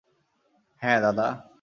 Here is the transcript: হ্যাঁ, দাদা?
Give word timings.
হ্যাঁ, 0.81 0.99
দাদা? 1.01 1.27